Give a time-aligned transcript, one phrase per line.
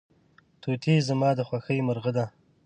[0.61, 2.25] توتي زما د خوښې مرغه دی.